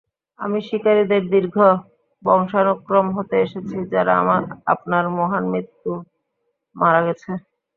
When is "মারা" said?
6.75-7.01